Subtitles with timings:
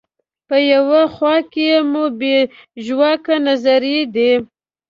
[0.47, 2.37] په یوه خوا کې مو بې
[2.85, 4.31] ژواکه نظریې دي.